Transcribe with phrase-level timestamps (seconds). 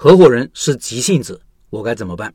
[0.00, 2.32] 合伙人是急性子，我该怎么办？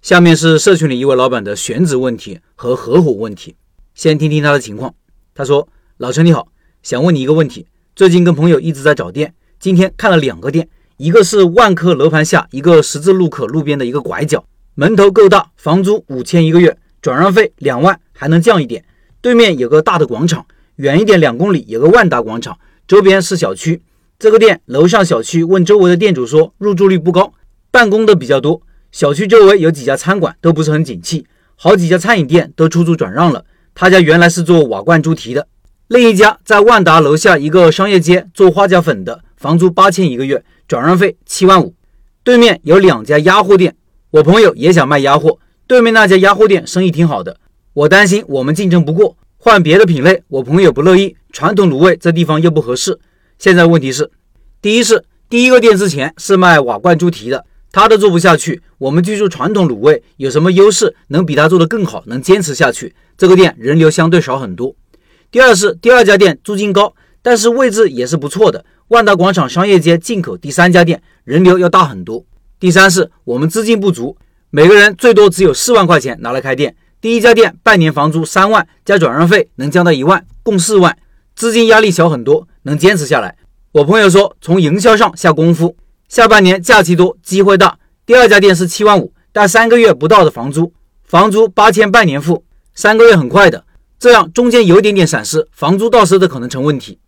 [0.00, 3.56] 下面是社群里一位老板的选址问题和合伙问题，
[3.94, 4.94] 先听听他的情况。
[5.34, 6.48] 他说：“老陈你好，
[6.82, 7.66] 想问你一个问题。
[7.94, 14.42] 最近跟朋友一直在找店，今天看了两个店，一个是万科楼盘下一个十字路口路边的一个拐角，
[14.74, 18.82] 门头够大，房租五千一个月，转让费两万，还能降一点。
[19.20, 20.46] 对面有个大的广场，
[20.76, 22.58] 远一点两公里有个万达广场，
[22.88, 23.82] 周边是小区。
[24.24, 27.34] 这个店楼上小区问周围的店主说入住率不高，
[27.70, 28.62] 办公的比较多。
[28.90, 33.44] 小区周围有几家餐馆都不是很景气，好几家餐饮店都出租转让了。
[33.74, 35.46] 他家原来是做瓦罐猪蹄的，
[35.88, 41.74] 另一家在万达楼下一个商业街做花甲粉的，房租八千一个月，转让费七万五。
[42.22, 43.76] 对面有两家鸭货店，
[44.10, 47.36] 我朋友也想卖鸭货，对面那家鸭货店生意挺好的，
[47.74, 51.14] 我担心我们竞争不过，换别的品类，我朋友不乐意。
[51.30, 52.98] 传统卤味这地方又不合适。
[53.38, 54.10] 现在问题是，
[54.62, 57.44] 第一是第一个店之前是卖瓦罐猪蹄的。
[57.72, 62.94] 他都做不下去，我们去做传统卤味，有什么优势能比他做的更好，能坚持下去？
[63.18, 64.76] 这个店人流相对少很多。
[65.32, 72.24] 第二是第二家店租金高，但是位置也是不错的，万达广场商业街进口第三家店人流要大很多。
[72.60, 74.16] 第三是我们资金不足，
[74.50, 76.76] 每个人最多只有四万块钱拿来开店。
[77.00, 80.96] 第一家店半年房租三万加转让费能降到一万，共四万，
[81.34, 83.36] 资金压力小很多，能坚持下来。
[83.72, 85.74] 我朋友说从营销上下功夫。
[86.06, 87.78] 下半年假期多，机会大。
[88.04, 93.64] 第二家店是七万五，但三个月不到的房租，房租八千半年付，三个月很快的。
[93.98, 96.98] 这样中间有点点闪失，房租到时的可能成问题。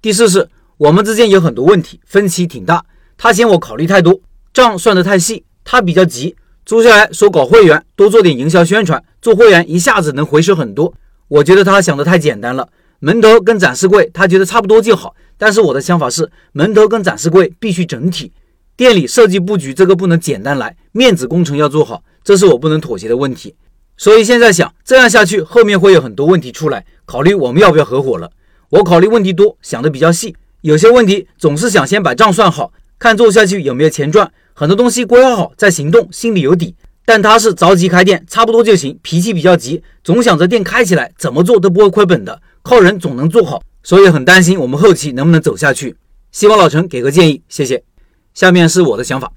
[0.00, 0.48] 第四是，
[0.78, 2.84] 我们之间有很多问题，分歧挺大。
[3.18, 4.20] 他嫌我考虑太多，
[4.52, 5.44] 账算得太细。
[5.64, 10.94] 他比较急，租下来说搞会员，多做点营销宣传，做会员一下子能回收很多。
[11.28, 12.68] 我觉得他想的太简单了，
[13.04, 15.14] 门头跟展示柜，他觉得差不多就好。
[15.36, 18.32] 但是我的想法是，门头跟展示柜必须整体。
[18.76, 23.54] 店里设计布局这个不能简单来，面子工程要做好，这是我不能妥协的问题。
[23.98, 28.30] 所以现在想这样下去，后面会有很多问题出来，考虑我们要不要合伙了。
[28.70, 34.32] 我考虑问题多，想的比较细，有些问题总是想先把账算好，看做下去有没有钱赚。
[34.54, 36.74] 很多东西规划好再行动，心里有底。
[37.06, 45.94] 但他是着急开店，差不多就行，脾气比较急，总想着店开起来怎么做都不会亏本的，靠人总能做好，所以很担心我们后期能不能走下去。
[46.32, 47.84] 希望老陈给个建议，谢谢。
[48.32, 49.30] 下面是我的想法，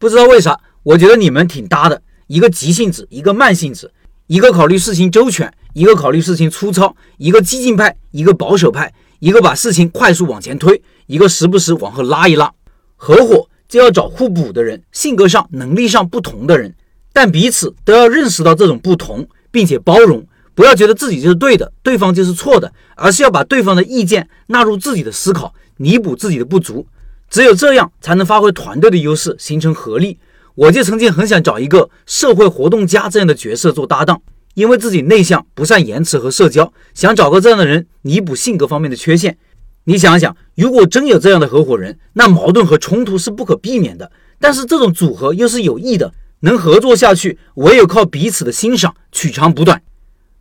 [0.00, 2.02] 不知道为啥，我觉得你们挺搭的。
[2.26, 3.92] 一个急性子，一个慢性子，
[4.26, 12.52] 一个考虑事情周全，一个考虑事情粗糙，一个激进派，一个保守派，一个把事情快速往前推，一个时不时往后拉一拉。
[12.96, 16.74] 合伙就要找互补的人，性格上、能力上不同的人，
[17.12, 26.86] 但彼此都要认识到这种不同，并且包容，不要觉得自己就是对的，对方就是错的，而是要把对方的意见纳入自己的思考，弥补自己的不足。
[27.30, 30.18] 只有这样才能发挥团队的优势，形成合力。
[30.54, 34.20] 我就曾经很想找一个社会活动家这样的角色做搭档，
[34.52, 39.38] 因为自己内向，不善言辞和社交，想找个这样的人弥补性格方面的缺陷。
[39.84, 44.12] 你想想，如果真有这样的合伙人，那矛盾和冲突是不可避免的。
[44.38, 49.80] 但是这种组合又是有益的，能合作下去，唯有靠彼此的欣赏，取长补短。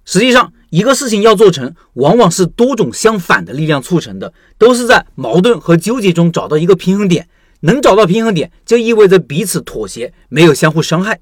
[0.05, 0.51] 实际上。
[0.71, 7.27] 一个事情要做成，往往是多种相反的力量促成的，都是在矛盾和纠结中找到一个平衡点。
[7.59, 11.19] 能找到平衡点，就意味着彼此妥协，没有相互伤害。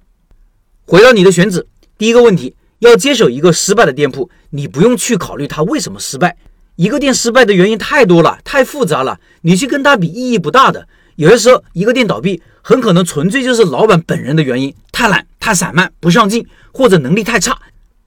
[0.85, 1.65] 回到你的选址，
[1.97, 6.37] 第一个问题，要接手一个失败的店铺，你不用去考虑它为什么失败。
[6.75, 10.87] 一个店失败的原因太多了，太复杂了，你去跟他比意义不大的。
[11.15, 17.59] 有的时候，一个店倒闭，很可能纯粹就是老板本人的原因，太懒、太散漫、不上进，或者能力太差。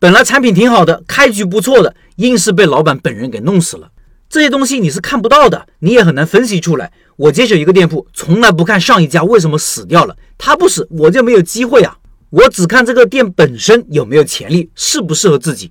[0.03, 3.93] 本来产品挺好的，开局不错的，硬是被老板本人给弄死了。
[4.29, 6.93] 这些东西你是看不到的，你也很难分析出来。
[7.15, 11.97] 我接手一个店铺，从来不看上一家为什么死掉了，他不死我就没有机会啊。
[12.31, 15.71] 我只看这个店本身有没有潜力，适不适合自己。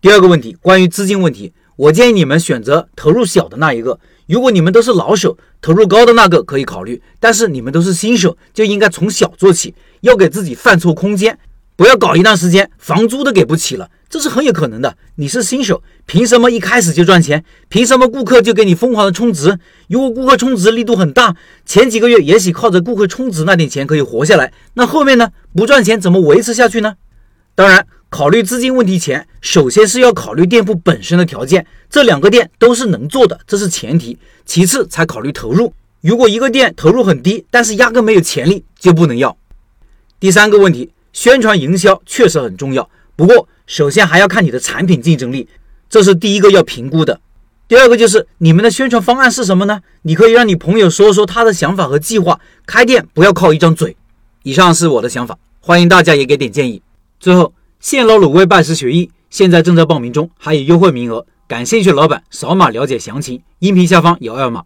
[0.00, 4.00] 第二个问题，关于资金问题，我建议你们选择投入小的那一个。
[4.28, 11.38] 如果你们都是老手，投入高的那个可以考虑，但是你们都是新手，就应该从小做起，要给自己犯错空间。
[11.78, 14.96] 不要搞一段时间，房租都给不起了，这是很有可能的。
[15.14, 17.44] 你是新手，凭什么一开始就赚钱？
[17.68, 19.56] 凭什么顾客就给你疯狂的充值？
[19.86, 25.30] 如果顾客充值力度很大，前几个月也许靠着顾客充值那点钱可以活下来，那后面呢？
[25.54, 26.96] 不赚钱怎么维持下去呢？
[27.54, 34.18] 当然，考虑资金问题前，首先是要考虑店铺本身的条件，这两个店都是能做的，这是前提。
[34.44, 35.72] 其次才考虑投入。
[36.00, 39.36] 如果一个店投入很低，但是压根没有潜力，就不能要。
[40.18, 40.90] 第三个问题。
[41.12, 45.48] 宣传营销确实很重要，不过首先还要看你的产品竞争力，
[45.88, 47.20] 这是第一个要评估的。
[47.66, 49.82] 第二个就是你们的宣传方案是什么呢？
[50.02, 52.40] 你可以让你朋友说说他的想法和计划。
[52.64, 53.94] 开店不要靠一张嘴。
[54.42, 56.80] 以上是我的想法，欢迎大家也给点建议。
[57.20, 63.42] 最后，现捞卤味拜师学艺，现在正在报名中，还有优惠名额，感兴趣的老板扫码了解详情。
[63.58, 64.62] 音频下方有二维码。